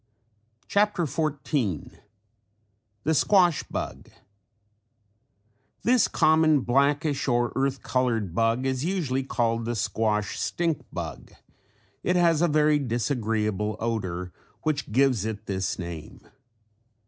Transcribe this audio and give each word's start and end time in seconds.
CHAPTER 0.67 1.03
XIV 1.03 1.99
THE 3.03 3.13
SQUASH 3.13 3.61
BUG 3.69 4.09
This 5.83 6.07
common 6.07 6.61
blackish 6.61 7.27
or 7.27 7.53
earth 7.55 7.83
colored 7.83 8.33
bug 8.33 8.65
is 8.65 8.83
usually 8.83 9.21
called 9.21 9.65
the 9.65 9.75
squash 9.75 10.39
stink 10.39 10.87
bug. 10.91 11.33
It 12.01 12.15
has 12.15 12.41
a 12.41 12.47
very 12.47 12.79
disagreeable 12.79 13.77
odor 13.79 14.33
which 14.63 14.91
gives 14.91 15.23
it 15.23 15.45
this 15.45 15.77
name. 15.77 16.25